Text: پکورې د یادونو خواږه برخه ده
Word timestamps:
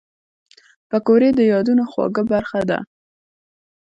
پکورې 0.89 1.29
د 1.35 1.39
یادونو 1.51 1.83
خواږه 1.91 2.23
برخه 2.31 2.61
ده 2.69 2.79